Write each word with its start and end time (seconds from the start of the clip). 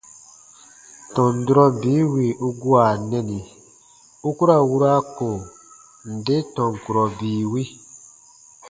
Tɔn 1.13 1.33
durɔ 1.45 1.65
bii 1.81 2.03
wì 2.11 2.25
u 2.47 2.49
gua 2.61 2.85
nɛni 3.09 3.39
u 4.27 4.29
ku 4.37 4.43
ra 4.49 4.57
wura 4.69 4.93
ko 5.17 5.27
nde 6.13 6.35
tɔn 6.55 6.71
kurɔ 6.83 7.05
bii 7.17 7.43
wi. 7.51 7.63